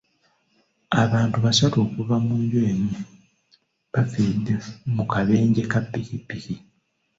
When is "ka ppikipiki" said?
5.71-6.55